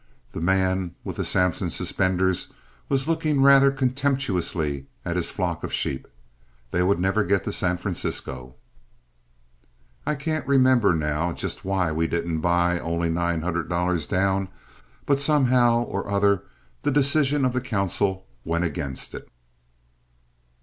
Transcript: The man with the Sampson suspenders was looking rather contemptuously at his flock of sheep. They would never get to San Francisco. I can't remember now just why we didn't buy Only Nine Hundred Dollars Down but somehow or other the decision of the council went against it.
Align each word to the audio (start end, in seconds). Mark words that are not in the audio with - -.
The 0.31 0.41
man 0.41 0.95
with 1.03 1.17
the 1.17 1.23
Sampson 1.23 1.69
suspenders 1.69 2.47
was 2.89 3.07
looking 3.07 3.43
rather 3.43 3.69
contemptuously 3.69 4.87
at 5.05 5.15
his 5.15 5.29
flock 5.29 5.63
of 5.63 5.71
sheep. 5.71 6.07
They 6.71 6.81
would 6.81 6.99
never 6.99 7.23
get 7.23 7.43
to 7.43 7.51
San 7.51 7.77
Francisco. 7.77 8.55
I 10.03 10.15
can't 10.15 10.47
remember 10.47 10.95
now 10.95 11.33
just 11.33 11.63
why 11.63 11.91
we 11.91 12.07
didn't 12.07 12.39
buy 12.41 12.79
Only 12.79 13.11
Nine 13.11 13.43
Hundred 13.43 13.69
Dollars 13.69 14.07
Down 14.07 14.47
but 15.05 15.19
somehow 15.19 15.83
or 15.83 16.09
other 16.09 16.45
the 16.81 16.89
decision 16.89 17.45
of 17.45 17.53
the 17.53 17.61
council 17.61 18.25
went 18.43 18.63
against 18.63 19.13
it. 19.13 19.29